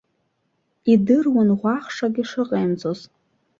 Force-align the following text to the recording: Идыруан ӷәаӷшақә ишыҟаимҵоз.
Идыруан 0.91 1.49
ӷәаӷшақә 1.59 2.19
ишыҟаимҵоз. 2.21 2.99